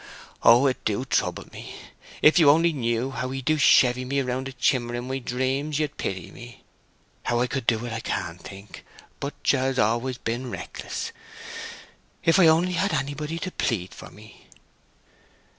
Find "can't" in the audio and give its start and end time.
7.99-8.41